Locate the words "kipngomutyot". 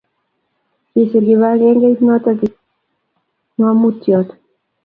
2.39-4.27